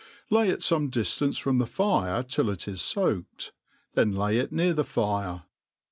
[0.31, 3.51] Lay it fome drftance from the firetillit is foaked,
[3.93, 5.43] then lay it near tht: fire.